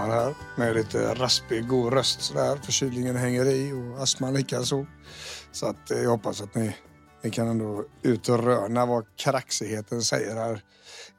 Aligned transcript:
sommar 0.00 0.14
här 0.14 0.34
med 0.56 0.74
lite 0.74 1.14
raspig, 1.14 1.68
god 1.68 1.92
röst 1.92 2.22
sådär. 2.22 2.56
Förkylningen 2.56 3.16
hänger 3.16 3.46
i 3.46 3.72
och 3.72 4.02
astman 4.02 4.34
likaså. 4.34 4.86
Så 5.52 5.66
att 5.66 5.90
eh, 5.90 5.98
jag 5.98 6.10
hoppas 6.10 6.40
att 6.40 6.54
ni, 6.54 6.76
ni 7.22 7.30
kan 7.30 7.48
ändå 7.48 7.84
ut 8.02 8.28
och 8.28 8.44
röna 8.44 8.86
vad 8.86 9.16
kraxigheten 9.16 10.02
säger 10.02 10.36
här 10.36 10.64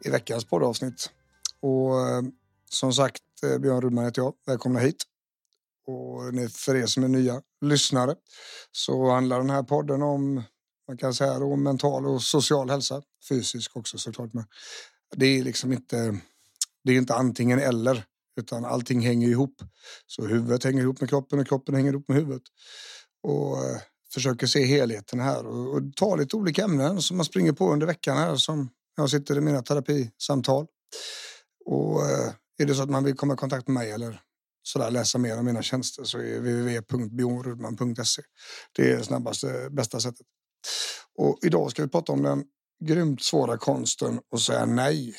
i 0.06 0.09
veckans 0.09 0.45
poddavsnitt. 0.45 1.09
Och 1.61 2.09
eh, 2.09 2.22
som 2.69 2.94
sagt, 2.94 3.22
eh, 3.44 3.58
Björn 3.58 3.81
Rudman 3.81 4.06
heter 4.06 4.22
jag. 4.22 4.33
Välkomna 4.45 4.80
hit. 4.80 5.03
Och 5.88 6.52
för 6.52 6.75
er 6.75 6.86
som 6.86 7.03
är 7.03 7.08
nya 7.08 7.41
lyssnare 7.61 8.16
så 8.72 9.11
handlar 9.11 9.38
den 9.38 9.50
här 9.50 9.63
podden 9.63 10.02
om 10.02 10.44
man 10.88 10.97
kan 10.97 11.13
säga 11.13 11.39
då, 11.39 11.56
mental 11.56 12.08
och 12.08 12.22
social 12.22 12.69
hälsa. 12.69 13.02
Fysisk 13.30 13.75
också 13.75 13.97
såklart. 13.97 14.34
Men 14.34 14.44
det 15.16 15.25
är 15.25 15.44
liksom 15.44 15.73
inte 15.73 16.22
det 16.84 16.94
är 16.94 16.97
inte 16.97 17.16
antingen 17.16 17.59
eller, 17.59 18.06
utan 18.40 18.66
allting 18.66 19.02
hänger 19.02 19.28
ihop. 19.28 19.56
Så 20.08 20.26
huvudet 20.26 20.64
hänger 20.64 20.82
ihop 20.82 21.02
med 21.02 21.10
kroppen 21.10 21.40
och 21.40 21.48
kroppen 21.48 21.76
hänger 21.76 21.92
ihop 21.92 22.08
med 22.08 22.18
huvudet. 22.18 22.44
Och 23.24 23.58
eh, 23.58 23.82
försöker 24.14 24.48
se 24.48 24.66
helheten 24.66 25.20
här 25.20 25.46
och, 25.46 25.76
och 25.76 25.96
ta 25.96 26.16
lite 26.16 26.36
olika 26.36 26.64
ämnen 26.64 27.02
som 27.02 27.18
man 27.18 27.26
springer 27.26 27.52
på 27.52 27.74
under 27.74 27.88
veckan 27.88 28.18
här 28.18 28.36
som 28.36 28.70
jag 28.96 29.09
sitter 29.09 29.38
i 29.38 29.42
mina 29.42 29.62
terapisamtal. 29.62 30.68
Och 31.66 32.09
eh, 32.09 32.34
är 32.59 32.66
det 32.66 32.76
så 32.76 32.84
att 32.84 32.90
man 32.90 33.04
vill 33.04 33.16
komma 33.16 33.34
i 33.34 33.38
kontakt 33.38 33.68
med 33.68 33.74
mig 33.74 33.92
eller 33.92 34.22
sådär, 34.64 34.92
läsa 34.92 35.18
mer 35.18 35.40
om 35.40 35.46
mina 35.46 35.62
tjänster 35.62 36.04
så 36.04 36.18
är 36.18 36.40
www.bjornrudman.se. 36.40 38.22
Det 38.76 38.92
är 38.92 38.98
det 38.98 39.04
snabbaste, 39.04 39.68
bästa 39.72 40.00
sättet. 40.00 40.28
Och 41.16 41.38
idag 41.42 41.72
ska 41.72 41.84
vi 41.84 41.90
prata 41.90 42.12
om 42.12 42.24
den 42.24 42.44
grymt 42.84 43.24
svåra 43.24 43.58
konsten 43.58 44.20
att 44.36 44.42
säga 44.42 44.66
nej 44.66 45.16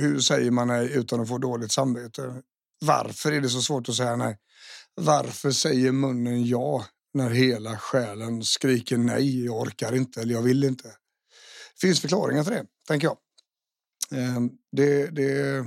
hur 0.00 0.20
säger 0.20 0.50
man 0.50 0.68
nej 0.68 0.92
utan 0.92 1.20
att 1.20 1.28
få 1.28 1.38
dåligt 1.38 1.72
samvete? 1.72 2.42
Varför 2.80 3.32
är 3.32 3.40
det 3.40 3.48
så 3.48 3.62
svårt 3.62 3.88
att 3.88 3.94
säga 3.94 4.16
nej? 4.16 4.38
Varför 4.94 5.50
säger 5.50 5.92
munnen 5.92 6.44
ja 6.44 6.86
när 7.14 7.30
hela 7.30 7.78
själen 7.78 8.44
skriker 8.44 8.96
nej, 8.96 9.44
jag 9.44 9.60
orkar 9.60 9.94
inte 9.94 10.20
eller 10.20 10.34
jag 10.34 10.42
vill 10.42 10.64
inte? 10.64 10.88
Det 11.74 11.80
finns 11.80 12.00
förklaringar 12.00 12.44
till 12.44 12.52
det, 12.52 12.66
tänker 12.88 13.06
jag. 13.06 13.16
Ehm, 14.20 14.50
det, 14.72 15.06
det, 15.06 15.64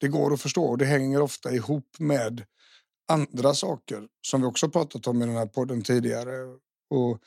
det 0.00 0.08
går 0.08 0.34
att 0.34 0.40
förstå 0.40 0.64
och 0.64 0.78
det 0.78 0.84
hänger 0.84 1.22
ofta 1.22 1.52
ihop 1.52 1.96
med 1.98 2.44
andra 3.08 3.54
saker 3.54 4.08
som 4.26 4.40
vi 4.40 4.46
också 4.46 4.70
pratat 4.70 5.06
om 5.06 5.22
i 5.22 5.26
den 5.26 5.36
här 5.36 5.46
podden 5.46 5.82
tidigare. 5.82 6.32
Och 6.90 7.18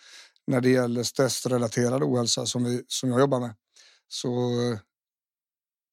när 0.48 0.62
det 0.62 0.70
gäller 0.70 1.04
stressrelaterad 1.04 2.04
ohälsa 2.04 2.46
som, 2.46 2.64
vi, 2.64 2.84
som 2.88 3.10
jag 3.10 3.20
jobbar 3.20 3.40
med 3.40 3.56
så 4.08 4.52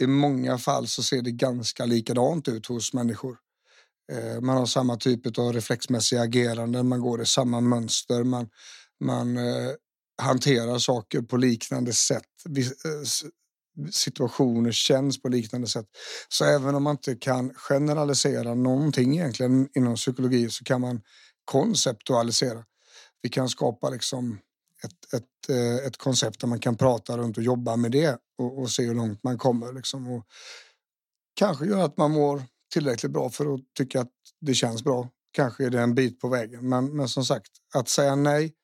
i 0.02 0.06
många 0.06 0.58
fall 0.58 0.86
så 0.86 1.02
ser 1.02 1.22
det 1.22 1.30
ganska 1.30 1.84
likadant 1.84 2.48
ut 2.48 2.66
hos 2.66 2.92
människor. 2.92 3.36
Eh, 4.12 4.40
man 4.40 4.56
har 4.56 4.66
samma 4.66 4.96
typ 4.96 5.38
av 5.38 5.52
reflexmässiga 5.52 6.22
ageranden, 6.22 6.88
man 6.88 7.00
går 7.00 7.22
i 7.22 7.26
samma 7.26 7.60
mönster, 7.60 8.24
man, 8.24 8.48
man 9.00 9.36
eh, 9.36 9.70
hanterar 10.22 10.78
saker 10.78 11.22
på 11.22 11.36
liknande 11.36 11.92
sätt. 11.92 12.24
Eh, 12.46 13.30
situationer 13.90 14.72
känns 14.72 15.22
på 15.22 15.28
liknande 15.28 15.66
sätt. 15.66 15.86
Så 16.28 16.44
även 16.44 16.74
om 16.74 16.82
man 16.82 16.94
inte 16.94 17.14
kan 17.14 17.54
generalisera 17.54 18.54
någonting 18.54 19.14
egentligen 19.14 19.68
inom 19.74 19.94
psykologi 19.94 20.50
så 20.50 20.64
kan 20.64 20.80
man 20.80 21.00
konceptualisera. 21.44 22.64
Vi 23.22 23.28
kan 23.28 23.48
skapa 23.48 23.90
liksom 23.90 24.38
ett, 24.84 25.14
ett, 25.14 25.58
ett 25.86 25.96
koncept 25.96 26.40
där 26.40 26.48
man 26.48 26.60
kan 26.60 26.76
prata 26.76 27.18
runt 27.18 27.36
och 27.36 27.42
jobba 27.42 27.76
med 27.76 27.90
det 27.90 28.18
och, 28.38 28.58
och 28.58 28.70
se 28.70 28.82
hur 28.82 28.94
långt 28.94 29.22
man 29.22 29.38
kommer. 29.38 29.72
Liksom. 29.72 30.10
Och 30.10 30.26
kanske 31.34 31.66
gör 31.66 31.84
att 31.84 31.96
man 31.96 32.10
mår 32.10 32.42
tillräckligt 32.72 33.12
bra 33.12 33.30
för 33.30 33.54
att 33.54 33.60
tycka 33.78 34.00
att 34.00 34.12
det 34.40 34.54
känns 34.54 34.84
bra. 34.84 35.08
Kanske 35.32 35.66
är 35.66 35.70
det 35.70 35.80
en 35.80 35.94
bit 35.94 36.20
på 36.20 36.28
vägen. 36.28 36.68
Men, 36.68 36.96
men 36.96 37.08
som 37.08 37.24
sagt, 37.24 37.50
att 37.74 37.88
säga 37.88 38.14
nej 38.14 38.54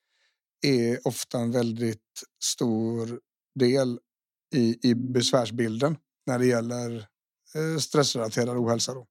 är 0.61 1.07
ofta 1.07 1.39
en 1.39 1.51
väldigt 1.51 2.23
stor 2.43 3.19
del 3.59 3.99
i, 4.55 4.89
i 4.89 4.95
besvärsbilden 4.95 5.97
när 6.25 6.39
det 6.39 6.45
gäller 6.45 7.07
eh, 7.55 7.79
stressrelaterad 7.79 8.57
ohälsa. 8.57 8.93
Då. 8.93 9.07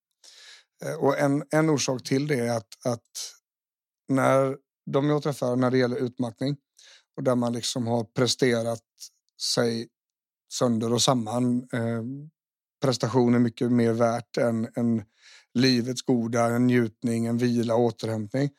Eh, 0.84 0.94
och 0.94 1.19
en, 1.19 1.44
en 1.50 1.70
orsak 1.70 2.04
till 2.04 2.26
det 2.26 2.38
är 2.38 2.56
att, 2.56 2.87
att 2.87 3.34
när 4.09 4.56
de 4.91 5.09
jag 5.09 5.22
träffar 5.22 5.56
när 5.56 5.70
det 5.70 5.78
gäller 5.78 5.97
utmattning 5.97 6.56
och 7.16 7.22
där 7.22 7.34
man 7.34 7.53
liksom 7.53 7.87
har 7.87 8.04
presterat 8.04 8.84
sig 9.43 9.88
sönder 10.53 10.93
och 10.93 11.03
samman. 11.03 11.69
Eh, 11.72 12.03
prestation 12.83 13.34
är 13.34 13.38
mycket 13.38 13.72
mer 13.72 13.93
värt 13.93 14.37
än, 14.37 14.69
än 14.77 15.03
livets 15.55 16.03
goda, 16.03 16.47
en 16.47 16.66
njutning, 16.66 17.27
en 17.27 17.38
vila, 17.38 17.77
återhämtning 17.77 18.50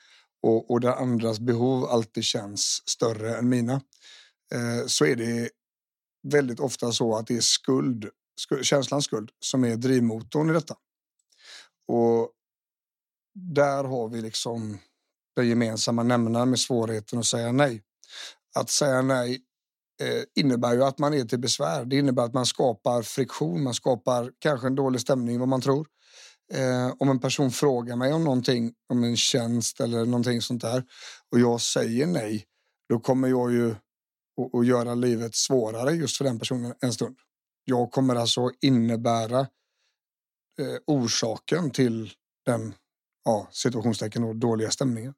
och, 0.43 0.71
och 0.71 0.81
där 0.81 0.91
andras 0.91 1.39
behov 1.39 1.85
alltid 1.85 2.23
känns 2.23 2.89
större 2.89 3.37
än 3.37 3.49
mina. 3.49 3.73
Eh, 4.53 4.85
så 4.87 5.05
är 5.05 5.15
det 5.15 5.49
väldigt 6.27 6.59
ofta 6.59 6.91
så 6.91 7.15
att 7.15 7.27
det 7.27 7.37
är 7.37 7.41
skuld, 7.41 8.09
skuld 8.35 8.65
känslans 8.65 9.05
skuld 9.05 9.31
som 9.39 9.63
är 9.63 9.75
drivmotorn 9.75 10.49
i 10.49 10.53
detta. 10.53 10.75
Och 11.87 12.31
där 13.33 13.83
har 13.83 14.09
vi 14.09 14.21
liksom 14.21 14.77
den 15.35 15.49
gemensamma 15.49 16.03
nämnaren 16.03 16.49
med 16.49 16.59
svårigheten 16.59 17.19
att 17.19 17.25
säga 17.25 17.51
nej 17.51 17.83
att 18.55 18.69
säga 18.69 19.01
nej 19.01 19.41
Eh, 20.01 20.23
innebär 20.35 20.73
ju 20.73 20.83
att 20.83 20.99
man 20.99 21.13
är 21.13 21.25
till 21.25 21.39
besvär. 21.39 21.85
Det 21.85 21.97
innebär 21.97 22.23
att 22.23 22.33
man 22.33 22.45
skapar 22.45 23.01
friktion, 23.01 23.63
man 23.63 23.73
skapar 23.73 24.31
kanske 24.39 24.67
en 24.67 24.75
dålig 24.75 25.01
stämning 25.01 25.39
vad 25.39 25.47
man 25.47 25.61
tror. 25.61 25.87
Eh, 26.53 26.93
om 26.99 27.09
en 27.09 27.19
person 27.19 27.51
frågar 27.51 27.95
mig 27.95 28.13
om 28.13 28.23
någonting, 28.23 28.73
om 28.89 29.03
en 29.03 29.17
tjänst 29.17 29.79
eller 29.79 30.05
någonting 30.05 30.41
sånt 30.41 30.61
där 30.61 30.83
och 31.31 31.39
jag 31.39 31.61
säger 31.61 32.07
nej, 32.07 32.45
då 32.89 32.99
kommer 32.99 33.27
jag 33.27 33.51
ju 33.51 33.75
att 34.53 34.67
göra 34.67 34.95
livet 34.95 35.35
svårare 35.35 35.91
just 35.91 36.17
för 36.17 36.25
den 36.25 36.39
personen 36.39 36.73
en 36.81 36.93
stund. 36.93 37.17
Jag 37.65 37.91
kommer 37.91 38.15
alltså 38.15 38.51
innebära 38.61 39.39
eh, 40.59 40.77
orsaken 40.87 41.71
till 41.71 42.11
den 42.45 42.73
ja, 43.25 43.47
situationstecken 43.51 44.23
och 44.23 44.35
dåliga 44.35 44.71
stämningen. 44.71 45.13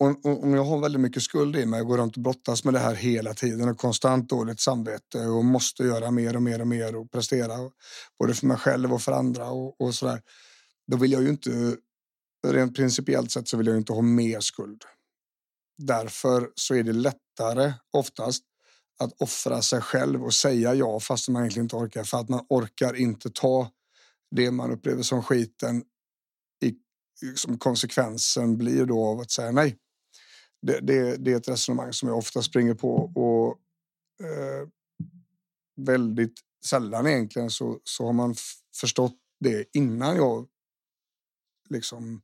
Och, 0.00 0.42
om 0.42 0.54
jag 0.54 0.64
har 0.64 0.78
väldigt 0.78 1.00
mycket 1.00 1.22
skuld 1.22 1.56
i 1.56 1.66
mig 1.66 1.80
och 1.80 1.86
går 1.86 1.98
runt 1.98 2.16
och 2.16 2.22
brottas 2.22 2.64
med 2.64 2.74
det 2.74 2.80
här 2.80 2.94
hela 2.94 3.34
tiden 3.34 3.68
och 3.68 3.78
konstant 3.78 4.28
dåligt 4.28 4.60
samvete 4.60 5.26
och 5.26 5.44
måste 5.44 5.82
göra 5.82 6.10
mer 6.10 6.36
och 6.36 6.42
mer 6.42 6.60
och 6.60 6.66
mer 6.66 6.96
och 6.96 7.10
prestera 7.10 7.54
både 8.18 8.34
för 8.34 8.46
mig 8.46 8.56
själv 8.56 8.92
och 8.92 9.02
för 9.02 9.12
andra 9.12 9.50
och, 9.50 9.80
och 9.80 9.94
så 9.94 10.06
där. 10.06 10.22
Då 10.86 10.96
vill 10.96 11.12
jag 11.12 11.22
ju 11.22 11.28
inte, 11.28 11.76
rent 12.46 12.76
principiellt 12.76 13.30
sett 13.30 13.48
så 13.48 13.56
vill 13.56 13.66
jag 13.66 13.76
inte 13.76 13.92
ha 13.92 14.02
mer 14.02 14.40
skuld. 14.40 14.82
Därför 15.78 16.50
så 16.54 16.74
är 16.74 16.82
det 16.82 16.92
lättare 16.92 17.72
oftast 17.92 18.44
att 19.00 19.12
offra 19.22 19.62
sig 19.62 19.80
själv 19.80 20.24
och 20.24 20.34
säga 20.34 20.74
ja 20.74 21.00
fast 21.00 21.28
man 21.28 21.42
egentligen 21.42 21.64
inte 21.64 21.76
orkar 21.76 22.04
för 22.04 22.18
att 22.18 22.28
man 22.28 22.46
orkar 22.48 22.94
inte 22.94 23.30
ta 23.30 23.70
det 24.36 24.50
man 24.50 24.70
upplever 24.70 25.02
som 25.02 25.22
skiten 25.22 25.84
liksom 27.22 27.50
som 27.50 27.58
konsekvensen 27.58 28.58
blir 28.58 28.86
då 28.86 29.06
av 29.06 29.20
att 29.20 29.30
säga 29.30 29.50
nej 29.50 29.78
det, 30.62 30.80
det, 30.80 31.16
det, 31.16 31.32
är 31.32 31.36
ett 31.36 31.48
resonemang 31.48 31.92
som 31.92 32.08
jag 32.08 32.18
ofta 32.18 32.42
springer 32.42 32.74
på 32.74 32.94
och 32.96 33.58
eh, 34.26 34.68
väldigt 35.76 36.34
sällan 36.64 37.06
egentligen 37.06 37.50
så, 37.50 37.80
så 37.84 38.06
har 38.06 38.12
man 38.12 38.34
förstått 38.80 39.16
det 39.40 39.64
innan 39.72 40.16
jag 40.16 40.46
liksom 41.70 42.22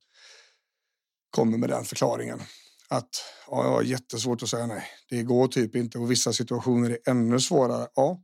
kommer 1.30 1.58
med 1.58 1.68
den 1.68 1.84
förklaringen. 1.84 2.40
att 2.88 3.10
ja, 3.46 3.64
jag 3.64 3.70
har 3.70 3.82
jättesvårt 3.82 4.42
att 4.42 4.48
säga 4.48 4.66
nej. 4.66 4.84
Det 5.10 5.22
går 5.22 5.48
typ 5.48 5.76
inte 5.76 5.98
och 5.98 6.10
vissa 6.10 6.32
situationer 6.32 6.90
är 6.90 6.98
ännu 7.10 7.40
svårare. 7.40 7.88
Ja, 7.94 8.22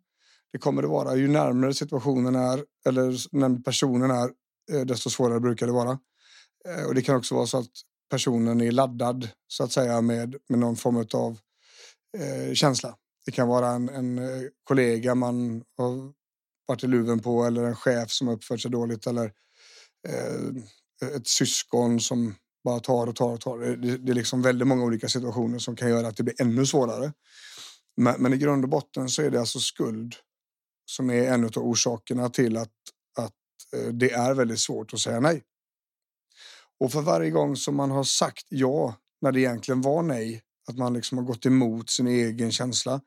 det 0.53 0.59
kommer 0.59 0.83
det 0.83 0.89
vara. 0.89 1.17
Ju 1.17 1.29
närmare 1.29 1.75
situationen 1.75 2.35
är 2.35 2.65
eller 2.87 3.37
när 3.37 3.63
personen 3.63 4.11
är, 4.11 4.31
eh, 4.73 4.81
desto 4.81 5.11
svårare 5.11 5.41
brukar 5.41 5.67
det 5.67 5.73
vara. 5.73 5.99
Eh, 6.69 6.85
och 6.85 6.95
det 6.95 7.03
kan 7.03 7.17
också 7.17 7.35
vara 7.35 7.47
så 7.47 7.59
att 7.59 7.71
personen 8.11 8.61
är 8.61 8.73
laddad 8.73 9.29
så 9.49 9.65
att 9.65 9.73
säga 9.73 10.01
med, 10.01 10.37
med 10.49 10.59
någon 10.59 10.77
form 10.77 11.07
av 11.15 11.39
eh, 12.19 12.55
känsla. 12.55 12.97
Det 13.27 13.33
kan 13.33 13.49
vara 13.49 13.69
en, 13.69 13.89
en 13.89 14.19
eh, 14.19 14.43
kollega 14.65 15.15
man 15.15 15.65
har 15.77 16.13
varit 16.67 16.85
i 16.85 16.87
luven 16.87 17.21
på 17.21 17.45
eller 17.45 17.65
en 17.65 17.77
chef 17.77 18.11
som 18.11 18.29
uppfört 18.29 18.61
sig 18.61 18.71
dåligt 18.71 19.07
eller 19.07 19.33
eh, 20.09 21.17
ett 21.17 21.29
syskon 21.29 22.01
som 22.01 22.35
bara 22.65 22.81
tar 22.81 23.07
och 23.07 23.17
tar 23.17 23.33
och 23.33 23.41
tar. 23.41 23.59
Det, 23.59 23.99
det, 23.99 24.13
är 24.13 24.15
liksom 24.15 24.43
väldigt 24.43 24.69
många 24.69 24.85
olika 24.85 25.09
situationer 25.09 25.59
som 25.59 25.77
kan 25.77 25.89
göra 25.89 26.09
att 26.09 26.17
det 26.17 26.23
blir 26.23 26.41
ännu 26.41 26.67
svårare. 26.67 27.13
Men, 27.97 28.23
men 28.23 28.33
i 28.33 28.37
grund 28.37 28.65
och 28.65 28.71
botten 28.71 29.09
så 29.09 29.23
är 29.23 29.31
det 29.31 29.41
alltså 29.41 29.59
skuld 29.59 30.15
som 30.87 31.11
är 31.11 31.33
en 31.33 31.45
av 31.45 31.59
orsakerna 31.59 32.31
till 32.31 32.57
att, 32.57 32.73
att 33.19 33.33
eh, 33.77 33.93
det 33.93 34.11
är 34.13 34.35
väldigt 34.35 34.61
svårt 34.61 34.95
att 34.95 35.01
säga 35.01 35.21
nej. 35.21 35.43
Och 36.81 36.93
för 36.93 37.03
varje 37.03 37.31
gång 37.31 37.57
som 37.57 37.77
man 37.77 37.91
har 37.91 38.05
sagt 38.05 38.47
ja 38.49 38.95
när 39.21 39.33
det 39.33 39.41
egentligen 39.41 39.81
var 39.81 40.03
nej, 40.03 40.43
att 40.69 40.77
man 40.77 40.93
liksom 40.95 41.19
har 41.19 41.25
gått 41.25 41.47
emot 41.47 41.91
sin 41.91 42.07
egen 42.07 42.53
känsla, 42.53 43.01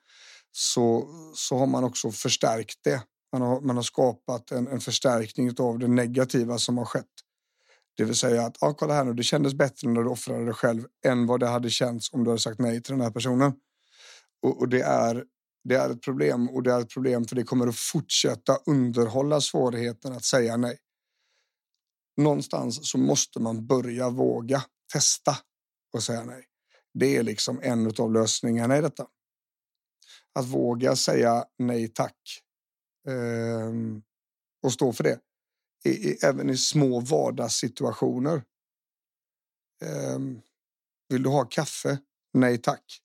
så, 0.51 1.07
så 1.35 1.57
har 1.57 1.67
man 1.67 1.83
också 1.83 2.11
förstärkt 2.11 2.79
det. 2.83 3.03
Man 3.31 3.41
har, 3.41 3.61
man 3.61 3.75
har 3.75 3.83
skapat 3.83 4.51
en, 4.51 4.67
en 4.67 4.79
förstärkning 4.79 5.51
av 5.59 5.79
det 5.79 5.87
negativa 5.87 6.57
som 6.57 6.77
har 6.77 6.85
skett. 6.85 7.05
Det 7.97 8.03
vill 8.03 8.15
säga 8.15 8.45
att, 8.45 8.63
ah, 8.63 8.73
kolla 8.73 8.93
här 8.93 9.03
nu, 9.03 9.13
det 9.13 9.23
kändes 9.23 9.53
bättre 9.53 9.89
när 9.89 10.03
du 10.03 10.09
offrade 10.09 10.45
dig 10.45 10.53
själv 10.53 10.85
än 11.05 11.25
vad 11.25 11.39
det 11.39 11.47
hade 11.47 11.69
känts 11.69 12.13
om 12.13 12.23
du 12.23 12.29
hade 12.29 12.41
sagt 12.41 12.59
nej 12.59 12.81
till 12.81 12.93
den 12.93 13.01
här 13.01 13.11
personen. 13.11 13.53
Och, 14.43 14.59
och 14.59 14.69
det, 14.69 14.81
är, 14.81 15.23
det 15.63 15.75
är 15.75 15.89
ett 15.89 16.01
problem 16.01 16.49
och 16.49 16.63
det 16.63 16.73
är 16.73 16.81
ett 16.81 16.89
problem 16.89 17.25
för 17.25 17.35
det 17.35 17.43
kommer 17.43 17.67
att 17.67 17.77
fortsätta 17.77 18.57
underhålla 18.65 19.41
svårigheten 19.41 20.13
att 20.13 20.23
säga 20.23 20.57
nej. 20.57 20.77
Någonstans 22.17 22.89
så 22.89 22.97
måste 22.97 23.39
man 23.39 23.67
börja 23.67 24.09
våga 24.09 24.63
testa 24.93 25.37
och 25.93 26.03
säga 26.03 26.23
nej. 26.23 26.45
Det 26.93 27.17
är 27.17 27.23
liksom 27.23 27.59
en 27.63 27.93
av 27.99 28.13
lösningarna 28.13 28.77
i 28.77 28.81
detta. 28.81 29.07
Att 30.33 30.45
våga 30.45 30.95
säga 30.95 31.45
nej 31.57 31.87
tack 31.87 32.41
eh, 33.07 33.73
och 34.63 34.73
stå 34.73 34.93
för 34.93 35.03
det 35.03 35.19
i, 35.85 35.89
i, 35.89 36.17
även 36.23 36.49
i 36.49 36.57
små 36.57 36.99
vardagssituationer. 36.99 38.43
Um, 40.15 40.41
vill 41.09 41.23
du 41.23 41.29
ha 41.29 41.45
kaffe? 41.45 41.97
Nej 42.33 42.57
tack. 42.57 43.01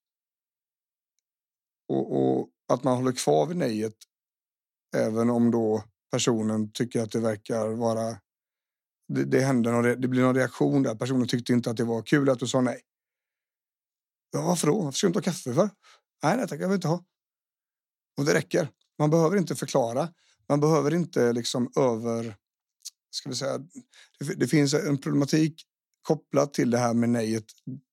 Och, 1.89 2.17
och, 2.17 2.49
att 2.69 2.85
man 2.85 2.97
håller 2.97 3.13
kvar 3.13 3.47
vid 3.47 3.57
nejet 3.57 3.97
även 4.97 5.31
om 5.31 5.51
då 5.51 5.85
personen 6.11 6.73
tycker 6.73 7.03
att 7.03 7.11
det 7.11 7.21
verkar 7.21 7.69
vara 7.69 8.21
det, 9.09 9.25
det 9.25 9.41
hände 9.41 9.71
någon, 9.71 10.01
det 10.01 10.09
blev 10.09 10.25
någon 10.25 10.35
reaktion 10.35 10.83
där. 10.83 10.95
Personen 10.95 11.29
tyckte 11.29 11.53
inte 11.53 11.71
att 11.71 11.77
det 11.77 11.85
var 11.85 12.03
kul 12.03 12.29
att 12.31 12.39
du 12.39 12.47
sa 12.47 12.61
nej. 12.61 12.81
Ja, 14.31 14.43
varför 14.43 14.67
då? 14.67 14.83
Varför 14.83 14.97
ska 14.97 15.07
du 15.07 15.09
inte 15.09 15.19
ha 15.19 15.25
kaffe 15.25 15.55
för? 15.55 15.71
Nej, 16.23 16.37
nej 16.37 16.49
tack, 16.49 16.61
jag 16.61 16.69
vill 16.69 16.75
inte 16.75 16.89
ha. 16.89 17.05
Och 18.19 18.25
det 18.25 18.35
räcker. 18.35 18.69
Man 18.99 19.11
behöver 19.11 19.37
inte 19.37 19.55
förklara. 19.55 20.09
Man 20.49 20.61
behöver 20.61 20.95
inte 20.95 21.33
liksom 21.33 21.73
över 21.77 22.37
ska 23.11 23.29
vi 23.29 23.35
säga, 23.35 23.59
det, 24.19 24.35
det 24.37 24.49
finns 24.49 24.75
en 24.75 24.99
problematik 24.99 25.63
kopplat 26.03 26.55
till 26.55 26.71
det 26.71 26.79
här 26.79 26.95
med 26.95 27.09
nejet. 27.09 27.45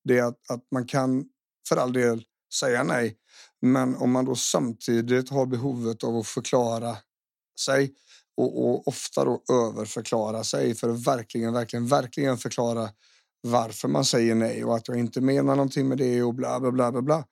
Det 0.03 0.17
är 0.17 0.23
att, 0.23 0.51
att 0.51 0.63
man 0.71 0.85
kan 0.85 1.25
för 1.69 1.77
all 1.77 1.93
del 1.93 2.23
säga 2.53 2.83
nej, 2.83 3.17
men 3.61 3.95
om 3.95 4.11
man 4.11 4.25
då 4.25 4.35
samtidigt 4.35 5.29
har 5.29 5.45
behovet 5.45 6.03
av 6.03 6.15
att 6.15 6.27
förklara 6.27 6.97
sig 7.59 7.95
och, 8.39 8.69
och 8.69 8.87
ofta 8.87 9.25
då 9.25 9.43
överförklara 9.51 10.43
sig 10.43 10.75
för 10.75 10.89
att 10.89 11.07
verkligen, 11.07 11.53
verkligen, 11.53 11.87
verkligen 11.87 12.37
förklara 12.37 12.89
varför 13.41 13.87
man 13.87 14.05
säger 14.05 14.35
nej 14.35 14.65
och 14.65 14.75
att 14.75 14.87
jag 14.87 14.97
inte 14.97 15.21
menar 15.21 15.55
någonting 15.55 15.87
med 15.87 15.97
det 15.97 16.23
och 16.23 16.35
bla, 16.35 16.59
bla, 16.59 16.71
bla, 16.71 16.91
bla, 16.91 17.01
bla. 17.01 17.25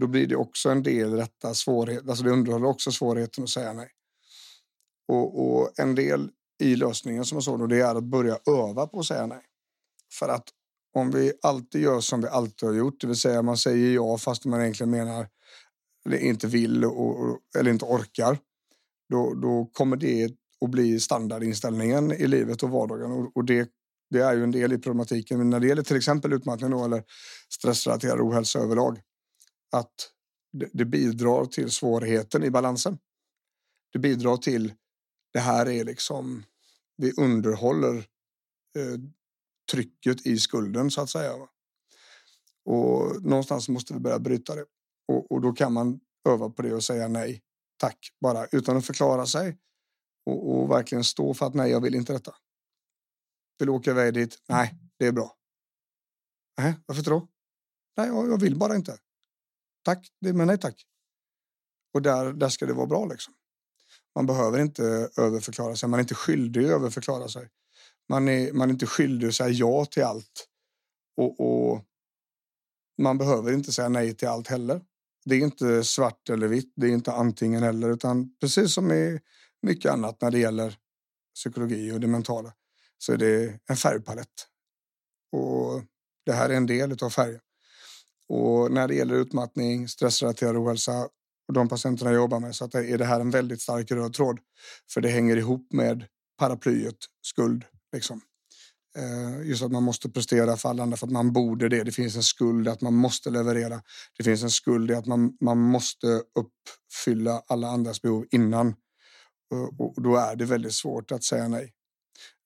Då 0.00 0.06
blir 0.06 0.26
det 0.26 0.36
också 0.36 0.70
en 0.70 0.82
del 0.82 1.14
i 1.14 1.16
detta 1.16 1.54
svårighet, 1.54 2.08
alltså 2.08 2.24
det 2.24 2.30
underhåller 2.30 2.66
också 2.66 2.92
svårigheten 2.92 3.44
att 3.44 3.50
säga 3.50 3.72
nej. 3.72 3.90
Och, 5.08 5.46
och 5.46 5.70
en 5.78 5.94
del 5.94 6.30
i 6.62 6.76
lösningen 6.76 7.24
som 7.24 7.36
jag 7.36 7.42
såg 7.42 7.58
då, 7.58 7.66
det 7.66 7.80
är 7.80 7.94
att 7.94 8.04
börja 8.04 8.38
öva 8.46 8.86
på 8.86 9.00
att 9.00 9.06
säga 9.06 9.26
nej. 9.26 9.42
För 10.18 10.28
att 10.28 10.48
om 10.94 11.10
vi 11.10 11.32
alltid 11.42 11.82
gör 11.82 12.00
som 12.00 12.20
vi 12.20 12.28
alltid 12.28 12.68
har 12.68 12.76
gjort, 12.76 13.00
det 13.00 13.06
vill 13.06 13.16
säga 13.16 13.42
man 13.42 13.56
säger 13.56 13.94
ja 13.94 14.18
fast 14.18 14.44
man 14.44 14.60
egentligen 14.60 14.90
menar 14.90 15.28
eller 16.06 16.18
inte 16.18 16.46
vill 16.46 16.84
och, 16.84 17.38
eller 17.58 17.70
inte 17.70 17.84
orkar, 17.84 18.38
då, 19.12 19.34
då 19.34 19.70
kommer 19.72 19.96
det 19.96 20.30
att 20.64 20.70
bli 20.70 21.00
standardinställningen 21.00 22.12
i 22.12 22.26
livet 22.26 22.62
och 22.62 22.70
vardagen 22.70 23.12
och, 23.12 23.36
och 23.36 23.44
det, 23.44 23.70
det 24.10 24.20
är 24.20 24.34
ju 24.34 24.44
en 24.44 24.50
del 24.50 24.72
i 24.72 24.78
problematiken. 24.78 25.38
Men 25.38 25.50
när 25.50 25.60
det 25.60 25.66
gäller 25.66 25.82
till 25.82 25.96
exempel 25.96 26.32
utmattning 26.32 26.70
då, 26.70 26.84
eller 26.84 27.04
stressrelaterad 27.54 28.20
ohälsa 28.20 28.58
överlag, 28.58 29.00
att 29.72 29.92
det, 30.52 30.68
det 30.72 30.84
bidrar 30.84 31.44
till 31.44 31.70
svårigheten 31.70 32.44
i 32.44 32.50
balansen. 32.50 32.98
Det 33.92 33.98
bidrar 33.98 34.36
till 34.36 34.72
det 35.32 35.40
här 35.40 35.68
är 35.68 35.84
liksom 35.84 36.42
vi 36.96 37.12
underhåller 37.12 37.96
eh, 38.78 39.00
trycket 39.72 40.26
i 40.26 40.38
skulden 40.38 40.90
så 40.90 41.00
att 41.00 41.10
säga. 41.10 41.32
Och 42.64 43.22
någonstans 43.22 43.68
måste 43.68 43.94
vi 43.94 44.00
börja 44.00 44.18
bryta 44.18 44.54
det 44.54 44.64
och, 45.08 45.32
och 45.32 45.40
då 45.40 45.52
kan 45.52 45.72
man 45.72 46.00
öva 46.28 46.50
på 46.50 46.62
det 46.62 46.74
och 46.74 46.84
säga 46.84 47.08
nej 47.08 47.42
tack 47.82 48.12
bara 48.20 48.46
utan 48.46 48.76
att 48.76 48.86
förklara 48.86 49.26
sig 49.26 49.58
och, 50.26 50.50
och 50.50 50.70
verkligen 50.70 51.04
stå 51.04 51.34
för 51.34 51.46
att 51.46 51.54
nej, 51.54 51.70
jag 51.70 51.80
vill 51.80 51.94
inte 51.94 52.12
detta. 52.12 52.34
Vill 53.58 53.70
åka 53.70 53.90
iväg 53.90 54.14
dit? 54.14 54.38
Nej, 54.48 54.74
det 54.98 55.06
är 55.06 55.12
bra. 55.12 55.36
Nej, 56.58 56.74
varför 56.86 57.00
inte 57.00 57.10
då? 57.10 57.28
Nej, 57.96 58.08
jag, 58.08 58.28
jag 58.28 58.40
vill 58.40 58.56
bara 58.56 58.76
inte. 58.76 58.98
Tack, 59.84 60.08
det 60.20 60.32
men 60.32 60.46
nej 60.46 60.58
tack. 60.58 60.86
Och 61.94 62.02
där, 62.02 62.32
där 62.32 62.48
ska 62.48 62.66
det 62.66 62.72
vara 62.72 62.86
bra 62.86 63.06
liksom. 63.06 63.34
Man 64.14 64.26
behöver 64.26 64.58
inte 64.58 64.84
överförklara 65.16 65.76
sig. 65.76 65.88
Man 65.88 65.98
är 65.98 66.02
inte 66.02 66.14
skyldig 66.14 66.64
att 66.64 66.70
överförklara 66.70 67.28
sig. 67.28 67.48
Man 68.08 68.28
är, 68.28 68.52
man 68.52 68.68
är 68.68 68.72
inte 68.72 68.86
skyldig 68.86 69.28
att 69.28 69.34
säga 69.34 69.48
ja 69.48 69.84
till 69.84 70.04
allt. 70.04 70.48
Och, 71.16 71.40
och 71.40 71.84
man 73.02 73.18
behöver 73.18 73.52
inte 73.52 73.72
säga 73.72 73.88
nej 73.88 74.14
till 74.14 74.28
allt 74.28 74.48
heller. 74.48 74.84
Det 75.24 75.34
är 75.34 75.38
inte 75.40 75.84
svart 75.84 76.30
eller 76.30 76.48
vitt. 76.48 76.72
Det 76.76 76.86
är 76.86 76.90
inte 76.90 77.12
antingen 77.12 77.62
eller, 77.62 77.90
utan 77.90 78.36
precis 78.40 78.74
som 78.74 78.92
i 78.92 79.20
mycket 79.62 79.92
annat 79.92 80.20
när 80.20 80.30
det 80.30 80.38
gäller 80.38 80.76
psykologi 81.34 81.92
och 81.92 82.00
det 82.00 82.06
mentala 82.06 82.52
så 82.98 83.12
är 83.12 83.16
det 83.16 83.58
en 83.68 83.76
färgpalett. 83.76 84.48
Och 85.32 85.82
det 86.26 86.32
här 86.32 86.50
är 86.50 86.54
en 86.54 86.66
del 86.66 86.96
av 87.02 87.10
färgen. 87.10 87.40
Och 88.28 88.72
när 88.72 88.88
det 88.88 88.94
gäller 88.94 89.14
utmattning, 89.14 89.88
stressrelaterad 89.88 90.56
ohälsa 90.56 91.08
och 91.48 91.54
de 91.54 91.68
patienterna 91.68 92.10
jag 92.10 92.16
jobbar 92.16 92.40
med 92.40 92.54
så 92.54 92.64
att 92.64 92.74
är 92.74 92.98
det 92.98 93.04
här 93.04 93.20
en 93.20 93.30
väldigt 93.30 93.60
stark 93.60 93.90
röd 93.90 94.14
tråd. 94.14 94.38
För 94.94 95.00
det 95.00 95.08
hänger 95.08 95.36
ihop 95.36 95.72
med 95.72 96.04
paraplyet 96.38 96.96
skuld. 97.22 97.64
Liksom. 97.92 98.20
Eh, 98.98 99.48
just 99.48 99.62
att 99.62 99.72
man 99.72 99.82
måste 99.82 100.10
prestera 100.10 100.56
för 100.56 100.68
alla 100.68 100.82
andra 100.82 100.96
för 100.96 101.06
att 101.06 101.12
man 101.12 101.32
borde 101.32 101.68
det. 101.68 101.84
Det 101.84 101.92
finns 101.92 102.16
en 102.16 102.22
skuld 102.22 102.68
att 102.68 102.80
man 102.80 102.94
måste 102.94 103.30
leverera. 103.30 103.82
Det 104.18 104.24
finns 104.24 104.42
en 104.42 104.50
skuld 104.50 104.90
i 104.90 104.94
att 104.94 105.06
man, 105.06 105.36
man 105.40 105.58
måste 105.58 106.06
uppfylla 106.06 107.42
alla 107.46 107.68
andras 107.68 108.02
behov 108.02 108.26
innan. 108.30 108.74
Och 109.78 110.02
då 110.02 110.16
är 110.16 110.36
det 110.36 110.44
väldigt 110.44 110.74
svårt 110.74 111.12
att 111.12 111.24
säga 111.24 111.48
nej. 111.48 111.72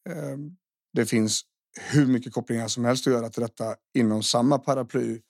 Ehm, 0.09 0.57
det 0.93 1.07
finns 1.07 1.43
hur 1.81 2.07
mycket 2.07 2.33
kopplingar 2.33 2.69
som 2.69 2.85
helst 2.85 3.07
att 3.07 3.13
göra 3.13 3.29
till 3.29 3.43
detta 3.43 3.77
inom 3.95 4.23
samma 4.23 4.59
paraply. 4.59 5.21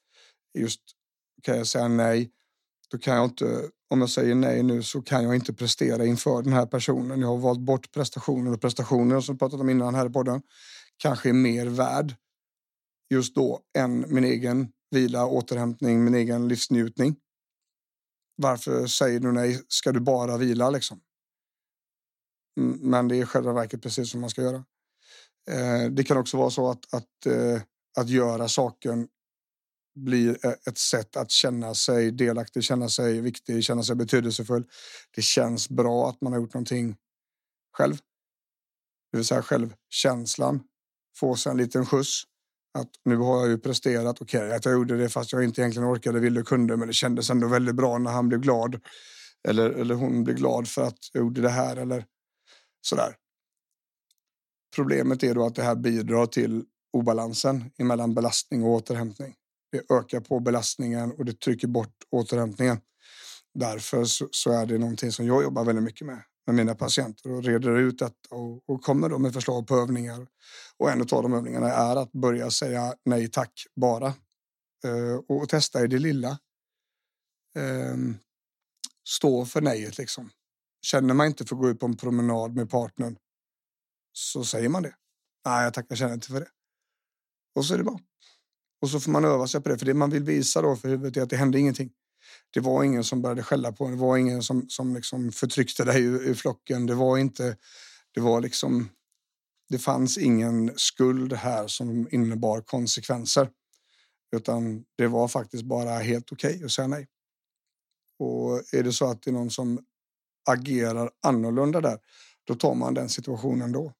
Just 0.59 0.81
kan 1.43 1.57
jag 1.57 1.67
säga 1.67 1.89
nej 1.89 2.31
då 2.91 2.99
kan 2.99 3.17
jag 3.17 3.25
inte, 3.25 3.71
om 3.91 4.01
jag 4.01 4.11
säger 4.11 4.35
nej 4.35 4.63
nu 4.63 4.83
så 4.83 5.03
kan 5.03 5.25
jag 5.25 5.35
inte 5.35 5.53
prestera 5.53 6.05
inför 6.05 6.43
den 6.43 6.53
här 6.53 6.67
personen. 6.67 7.21
Jag 7.21 7.29
har 7.29 7.37
valt 7.37 7.61
bort 7.61 7.93
prestationer 7.93 8.53
och 8.53 8.61
prestationer 8.61 9.21
som 9.21 9.39
pratat 9.39 9.61
om 9.61 9.71
innan 9.71 9.95
här 9.95 10.07
i 10.07 10.13
podden 10.13 10.43
kanske 10.99 11.29
är 11.29 11.33
mer 11.33 11.67
värd 11.67 12.15
just 13.11 13.35
då 13.35 13.61
än 13.79 14.15
min 14.15 14.25
egen 14.25 14.73
vila, 14.91 15.27
återhämtning, 15.27 16.05
min 16.05 16.15
egen 16.15 16.49
livsnjutning. 16.49 17.17
Varför 18.37 18.87
säger 18.87 19.21
du 19.21 19.33
nej? 19.33 19.63
Ska 19.69 19.93
du 19.93 20.01
bara 20.01 20.37
vila 20.37 20.71
liksom? 20.71 21.01
Men 22.81 23.09
det 23.09 23.17
är 23.17 23.27
själva 23.27 23.53
verket 23.53 23.83
precis 23.83 24.11
som 24.11 24.21
man 24.21 24.31
ska 24.31 24.43
göra. 24.43 24.65
Eh, 25.51 25.91
det 25.91 26.05
kan 26.05 26.17
också 26.17 26.37
vara 26.37 26.51
så 26.51 26.71
att, 26.71 26.95
att, 26.95 27.27
eh, 27.27 27.63
att 27.99 28.09
göra 28.09 28.49
saken 28.49 29.09
blir 29.95 30.47
eh, 30.47 30.53
ett 30.67 30.79
sätt 30.79 31.17
att 31.17 31.31
känna 31.31 31.75
sig 31.75 32.11
delaktig, 32.11 32.65
känna 32.65 32.89
sig 32.89 33.21
viktig, 33.21 33.65
känna 33.65 33.83
sig 33.83 33.97
betydelsefull. 33.97 34.65
Det 35.15 35.23
känns 35.23 35.69
bra 35.69 36.09
att 36.09 36.21
man 36.21 36.33
har 36.33 36.41
gjort 36.41 36.55
någonting 36.55 36.97
själv. 37.73 37.97
Det 39.13 39.17
vill 39.19 39.27
säga 39.27 39.43
självkänslan 39.43 40.61
få 41.19 41.37
sig 41.37 41.51
en 41.51 41.57
liten 41.57 41.87
skjuts. 41.87 42.23
Att 42.79 42.91
nu 43.05 43.17
har 43.17 43.41
jag 43.41 43.49
ju 43.49 43.59
presterat, 43.59 44.21
okej 44.21 44.41
okay, 44.41 44.57
att 44.57 44.65
jag 44.65 44.75
gjorde 44.75 44.97
det 44.97 45.09
fast 45.09 45.33
jag 45.33 45.45
inte 45.45 45.61
egentligen 45.61 45.89
orkade, 45.89 46.21
ville 46.21 46.41
och 46.41 46.47
kunde 46.47 46.77
men 46.77 46.89
det 46.89 46.95
kändes 46.95 47.31
ändå 47.31 47.49
väldigt 47.49 47.75
bra 47.75 47.99
när 47.99 48.11
han 48.11 48.29
blev 48.29 48.41
glad. 48.41 48.81
Eller, 49.49 49.71
eller 49.71 49.95
hon 49.95 50.25
blev 50.25 50.37
glad 50.37 50.69
för 50.69 50.83
att 50.83 50.99
jag 51.13 51.21
gjorde 51.21 51.41
det 51.41 51.51
här 51.51 51.77
eller 51.77 52.05
sådär. 52.81 53.17
Problemet 54.77 55.23
är 55.23 55.35
då 55.35 55.47
att 55.47 55.55
det 55.55 55.63
här 55.63 55.77
bidrar 55.77 56.27
till 56.27 56.65
obalansen 56.93 57.71
mellan 57.79 58.15
belastning 58.15 58.65
och 58.65 58.71
återhämtning. 58.71 59.35
Det 59.73 59.95
ökar 59.95 60.21
på 60.21 60.41
belastningen 60.41 61.13
och 61.13 61.25
det 61.25 61.41
trycker 61.41 61.69
bort 61.69 61.95
återhämtningen. 62.11 62.79
Därför 63.55 64.05
så, 64.05 64.29
så 64.31 64.53
är 64.53 64.67
det 64.67 64.79
någonting 64.79 65.13
som 65.13 65.27
jag 65.27 65.43
jobbar 65.43 65.65
väldigt 65.65 65.85
mycket 65.85 66.07
med 66.07 66.23
med 66.47 66.55
mina 66.55 66.75
patienter 66.75 67.33
och 67.33 67.45
reder 67.45 67.77
ut 67.77 67.99
detta 67.99 68.35
och, 68.35 68.63
och 68.69 68.83
kommer 68.83 69.09
då 69.09 69.19
med 69.19 69.35
förslag 69.35 69.67
på 69.67 69.77
övningar. 69.77 70.27
Och 70.77 70.91
en 70.91 71.01
av 71.01 71.07
de 71.07 71.33
övningarna 71.33 71.73
är 71.73 71.97
att 71.97 72.13
börja 72.13 72.51
säga 72.51 72.95
nej 73.05 73.29
tack 73.29 73.67
bara 73.77 74.15
uh, 74.87 75.17
och 75.29 75.49
testa 75.49 75.85
i 75.85 75.87
det 75.87 75.99
lilla. 75.99 76.39
Ehm, 77.59 78.17
stå 79.09 79.45
för 79.45 79.61
nejet 79.61 79.99
liksom. 79.99 80.31
Känner 80.83 81.15
man 81.15 81.27
inte 81.27 81.45
för 81.45 81.57
att 81.57 81.63
gå 81.63 81.69
ut 81.69 81.81
på 81.81 81.87
en 81.87 81.97
promenad 81.97 82.57
med 82.57 82.71
partnern 82.71 83.17
så 84.13 84.45
säger 84.45 84.69
man 84.69 84.83
det. 84.83 84.95
Nej, 85.45 85.65
jag 85.65 85.75
tackar, 85.75 85.87
jag 85.89 85.99
känner 85.99 86.15
inte 86.15 86.29
för 86.29 86.41
det. 86.41 86.49
Och 87.55 87.65
så 87.65 87.75
är 87.75 87.79
det 87.79 87.85
bra. 87.85 88.01
Och 88.83 88.91
så 88.91 89.01
får 89.01 89.11
man 89.11 89.25
öva 89.25 89.47
sig 89.47 89.63
på 89.63 89.69
det, 89.69 89.79
för 89.79 89.87
det 89.87 89.95
man 89.95 90.11
vill 90.11 90.23
visa 90.23 90.63
då 90.63 90.77
för 90.77 90.89
huvudet 90.89 91.17
är 91.17 91.23
att 91.23 91.31
det 91.31 91.37
hände 91.37 91.59
ingenting. 91.59 91.93
Det 92.51 92.61
var 92.61 92.85
ingen 92.85 93.05
som 93.05 93.23
började 93.23 93.43
skälla 93.43 93.73
på 93.73 93.85
en, 93.85 93.91
det 93.91 93.97
var 93.97 94.17
ingen 94.17 94.43
som, 94.43 94.69
som 94.69 94.95
liksom 94.95 95.33
förtryckte 95.33 95.85
dig 95.85 96.03
ur, 96.03 96.29
ur 96.29 96.35
flocken. 96.35 96.87
Det 96.87 96.95
var 96.95 97.19
inte, 97.19 97.57
det 98.15 98.21
var 98.21 98.41
liksom, 98.41 98.89
det 99.69 99.79
fanns 99.79 100.19
ingen 100.19 100.73
skuld 100.77 101.33
här 101.33 101.67
som 101.67 102.09
innebar 102.11 102.61
konsekvenser. 102.61 103.51
Utan 104.37 104.85
det 104.97 105.07
var 105.07 105.29
faktiskt 105.29 105.65
bara 105.65 105.91
helt 105.91 106.33
okej 106.33 106.55
okay 106.55 106.65
att 106.65 106.73
säga 106.73 106.89
nej. 106.89 107.09
Och 108.19 108.75
är 108.75 108.83
det 108.83 108.93
så 108.93 109.07
att 109.11 109.23
det 109.23 109.31
är 109.31 109.33
någon 109.33 109.51
som 109.51 109.85
agerar 110.49 111.11
annorlunda 111.23 111.81
där, 111.81 111.99
då 112.45 112.55
tar 112.55 112.75
man 112.75 112.95
den 112.95 113.09
situationen 113.09 113.73
då. 113.73 113.93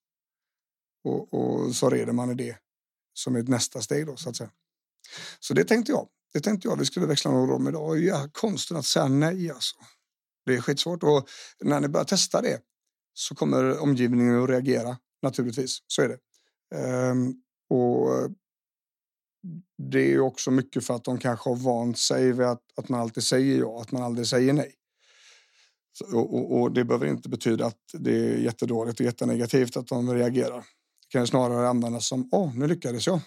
Och, 1.05 1.35
och 1.35 1.75
så 1.75 1.91
reder 1.91 2.13
man 2.13 2.31
i 2.31 2.35
det 2.35 2.59
som 3.13 3.37
ett 3.37 3.49
nästa 3.49 3.81
steg 3.81 4.07
då 4.07 4.17
så 4.17 4.31
att 4.31 4.37
säga. 4.37 4.51
Så 5.41 5.55
det 5.55 5.65
tänkte 5.65 5.93
jag. 5.93 6.09
Det 6.33 6.41
tänkte 6.41 6.69
jag 6.69 6.77
vi 6.77 6.85
skulle 6.85 7.07
växla 7.07 7.31
några 7.31 7.55
om 7.55 7.69
idag. 7.69 7.99
Ja, 7.99 8.29
konsten 8.33 8.77
att 8.77 8.85
säga 8.85 9.09
nej 9.09 9.51
alltså. 9.51 9.77
Det 10.47 10.55
är 10.55 10.61
skitsvårt 10.61 11.03
och 11.03 11.29
när 11.61 11.81
ni 11.81 11.89
börjar 11.89 12.05
testa 12.05 12.43
det 12.43 12.61
så 13.15 13.35
kommer 13.35 13.79
omgivningen 13.79 14.43
att 14.43 14.49
reagera 14.49 14.97
naturligtvis. 15.23 15.79
Så 15.87 16.03
är 16.03 16.09
det. 16.09 16.19
Ehm, 16.79 17.35
och 17.71 18.31
det 19.79 20.13
är 20.15 20.21
också 20.21 20.51
mycket 20.51 20.87
för 20.87 20.95
att 20.95 21.05
de 21.05 21.19
kanske 21.19 21.51
har 21.51 21.57
vant 21.57 21.99
sig 21.99 22.33
vid 22.33 22.47
att, 22.47 22.63
att 22.77 22.89
man 22.89 23.01
alltid 23.01 23.23
säger 23.23 23.59
ja, 23.59 23.81
att 23.81 23.93
man 23.93 24.03
aldrig 24.03 24.27
säger 24.27 24.53
nej. 24.53 24.75
Och, 26.13 26.35
och, 26.35 26.61
och, 26.61 26.73
det 26.73 26.85
behöver 26.85 27.07
inte 27.07 27.29
betyda 27.29 27.67
att 27.67 27.81
det 27.93 28.11
är 28.11 28.39
jättedåligt 28.39 29.01
och 29.01 29.07
jättenegativt 29.07 29.77
att 29.77 29.87
de 29.87 30.15
reagerar. 30.15 30.59
Det 30.59 31.09
kan 31.09 31.27
snarare 31.27 31.69
användas 31.69 32.09
som 32.09 32.29
åh, 32.33 32.55
nu 32.55 32.67
lyckades 32.67 33.07
jag. 33.07 33.21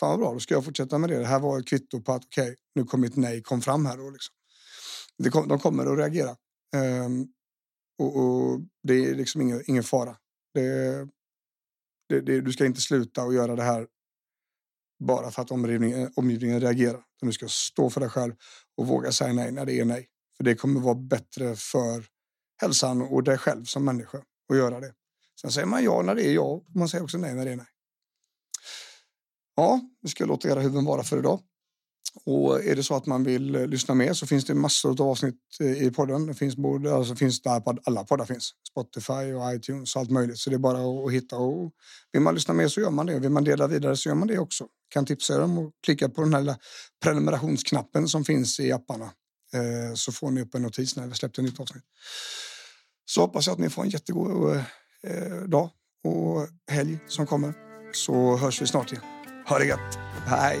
Fan 0.00 0.10
vad 0.10 0.18
bra, 0.18 0.32
då 0.32 0.40
ska 0.40 0.54
jag 0.54 0.64
fortsätta 0.64 0.98
med 0.98 1.10
det. 1.10 1.18
Det 1.18 1.26
här 1.26 1.40
var 1.40 1.58
ett 1.58 1.68
kvitto 1.68 2.00
på 2.00 2.12
att 2.12 2.24
okej, 2.24 2.42
okay, 2.42 2.56
nu 2.74 2.84
kom 2.84 3.00
mitt 3.00 3.16
nej 3.16 3.42
kom 3.42 3.60
fram 3.62 3.86
här 3.86 3.96
då 3.96 4.10
liksom. 4.10 4.34
Det 5.18 5.30
kom, 5.30 5.48
de 5.48 5.58
kommer 5.58 5.86
att 5.92 5.98
reagera. 5.98 6.36
Um, 6.76 7.28
och, 7.98 8.16
och, 8.16 8.60
det 8.82 8.94
är 8.94 9.14
liksom 9.14 9.40
ingen, 9.40 9.62
ingen 9.66 9.82
fara. 9.82 10.16
Det, 10.54 11.08
det, 12.08 12.20
det, 12.20 12.40
du 12.40 12.52
ska 12.52 12.66
inte 12.66 12.80
sluta 12.80 13.24
och 13.24 13.34
göra 13.34 13.56
det 13.56 13.62
här 13.62 13.86
bara 15.04 15.30
för 15.30 15.42
att 15.42 15.50
omgivningen, 15.50 16.02
eh, 16.02 16.08
omgivningen 16.16 16.60
reagerar. 16.60 17.02
Du 17.20 17.32
ska 17.32 17.48
stå 17.48 17.90
för 17.90 18.00
dig 18.00 18.10
själv 18.10 18.34
och 18.76 18.86
våga 18.86 19.12
säga 19.12 19.32
nej 19.32 19.52
när 19.52 19.66
det 19.66 19.80
är 19.80 19.84
nej. 19.84 20.08
För 20.36 20.44
det 20.44 20.54
kommer 20.54 20.80
vara 20.80 20.94
bättre 20.94 21.56
för 21.56 22.04
hälsan 22.60 23.02
och 23.02 23.22
dig 23.22 23.38
själv 23.38 23.64
som 23.64 23.84
människa 23.84 24.18
att 24.50 24.56
göra 24.56 24.80
det. 24.80 24.92
Sen 25.40 25.52
säger 25.52 25.66
man 25.66 25.84
ja 25.84 26.02
när 26.02 26.14
det 26.14 26.26
är 26.26 26.32
ja. 26.32 26.62
Man 26.74 26.88
säger 26.88 27.04
också 27.04 27.18
nej 27.18 27.34
när 27.34 27.44
det 27.44 27.52
är 27.52 27.56
nej. 27.56 27.66
Ja, 29.56 29.80
vi 30.02 30.08
ska 30.08 30.24
låta 30.24 30.48
era 30.48 30.60
huvuden 30.60 30.84
vara 30.84 31.02
för 31.02 31.18
idag. 31.18 31.40
Och 32.24 32.64
är 32.64 32.76
det 32.76 32.82
så 32.82 32.94
att 32.94 33.06
man 33.06 33.24
vill 33.24 33.54
eh, 33.54 33.66
lyssna 33.66 33.94
mer 33.94 34.12
så 34.12 34.26
finns 34.26 34.44
det 34.44 34.54
massor 34.54 35.00
av 35.00 35.08
avsnitt 35.08 35.40
eh, 35.60 35.82
i 35.82 35.90
podden. 35.90 36.26
Det 36.26 36.34
finns 36.34 36.56
både, 36.56 36.94
alltså 36.94 37.16
finns 37.16 37.42
där 37.42 37.62
alla 37.84 38.04
poddar 38.04 38.24
finns. 38.24 38.52
Spotify 38.70 39.32
och 39.32 39.54
iTunes 39.54 39.96
och 39.96 40.00
allt 40.00 40.10
möjligt. 40.10 40.38
Så 40.38 40.50
det 40.50 40.56
är 40.56 40.58
bara 40.58 41.06
att 41.06 41.12
hitta 41.12 41.36
och 41.36 41.72
vill 42.12 42.22
man 42.22 42.34
lyssna 42.34 42.54
mer 42.54 42.68
så 42.68 42.80
gör 42.80 42.90
man 42.90 43.06
det. 43.06 43.18
Vill 43.18 43.30
man 43.30 43.44
dela 43.44 43.66
vidare 43.66 43.96
så 43.96 44.08
gör 44.08 44.16
man 44.16 44.28
det 44.28 44.38
också. 44.38 44.66
Kan 44.88 45.06
tipsa 45.06 45.34
er 45.34 45.40
om 45.40 45.58
att 45.58 45.72
klicka 45.84 46.08
på 46.08 46.20
den 46.22 46.34
här 46.34 46.56
prenumerationsknappen 47.02 48.08
som 48.08 48.24
finns 48.24 48.60
i 48.60 48.72
apparna. 48.72 49.10
Eh, 49.54 49.94
så 49.94 50.12
får 50.12 50.30
ni 50.30 50.40
upp 50.42 50.54
en 50.54 50.62
notis 50.62 50.96
när 50.96 51.06
vi 51.06 51.14
släppt 51.14 51.38
ett 51.38 51.44
nytt 51.44 51.60
avsnitt. 51.60 51.84
Så 53.06 53.20
hoppas 53.20 53.46
jag 53.46 53.54
att 53.54 53.60
ni 53.60 53.70
får 53.70 53.82
en 53.82 53.90
jättegod 53.90 54.64
dag 55.46 55.70
och 56.04 56.48
helg 56.70 56.98
som 57.08 57.26
kommer. 57.26 57.54
Så 57.92 58.36
hörs 58.36 58.62
vi 58.62 58.66
snart 58.66 58.92
igen. 58.92 59.23
Ha 59.46 59.58
det 59.58 59.64
gött. 59.64 59.98
Hej. 60.26 60.60